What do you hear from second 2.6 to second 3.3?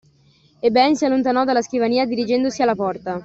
alla porta.